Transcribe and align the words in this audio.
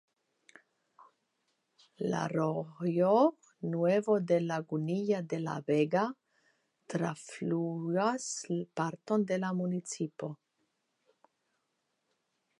La 2.13 2.21
rojo 2.31 3.19
"Nuevo 3.75 4.15
de 4.31 4.39
Lagunilla 4.45 5.21
de 5.35 5.39
la 5.43 5.53
Vega" 5.67 6.05
trafluas 6.95 8.25
parton 8.81 9.27
de 9.33 9.37
la 9.45 9.53
municipo. 9.61 10.31